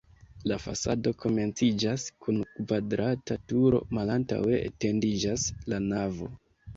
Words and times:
La 0.51 0.55
fasado 0.61 1.11
komenciĝas 1.23 2.05
kun 2.27 2.39
kvadrata 2.53 3.37
turo, 3.51 3.81
malantaŭe 3.99 4.57
etendiĝas 4.71 5.45
la 5.75 5.81
navo. 5.93 6.31